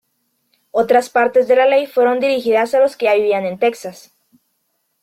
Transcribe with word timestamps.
Otras 0.71 1.11
partes 1.11 1.47
de 1.47 1.55
la 1.55 1.67
ley 1.67 1.85
fueron 1.85 2.19
dirigidas 2.19 2.73
a 2.73 2.79
los 2.79 2.97
que 2.97 3.05
ya 3.05 3.13
vivían 3.13 3.45
en 3.45 3.59
Texas. 3.59 4.11